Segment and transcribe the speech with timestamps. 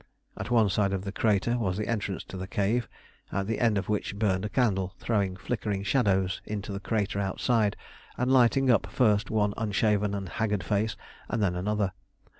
[0.35, 2.89] At one side of the crater was the entrance to the cave,
[3.31, 7.77] at the end of which burned a candle, throwing flickering shadows into the crater outside,
[8.17, 10.95] and lighting up first one unshaven and haggard face
[11.29, 11.91] and then another.